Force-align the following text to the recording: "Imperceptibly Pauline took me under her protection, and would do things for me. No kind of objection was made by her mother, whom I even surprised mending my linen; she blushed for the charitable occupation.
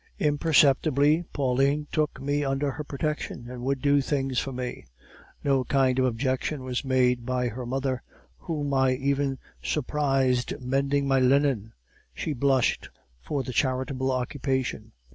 "Imperceptibly 0.17 1.25
Pauline 1.31 1.85
took 1.91 2.19
me 2.19 2.43
under 2.43 2.71
her 2.71 2.83
protection, 2.83 3.47
and 3.47 3.61
would 3.61 3.83
do 3.83 4.01
things 4.01 4.39
for 4.39 4.51
me. 4.51 4.83
No 5.43 5.63
kind 5.63 5.99
of 5.99 6.05
objection 6.05 6.63
was 6.63 6.83
made 6.83 7.23
by 7.23 7.49
her 7.49 7.67
mother, 7.67 8.01
whom 8.39 8.73
I 8.73 8.93
even 8.93 9.37
surprised 9.61 10.59
mending 10.59 11.07
my 11.07 11.19
linen; 11.19 11.73
she 12.15 12.33
blushed 12.33 12.89
for 13.21 13.43
the 13.43 13.53
charitable 13.53 14.11
occupation. 14.11 14.91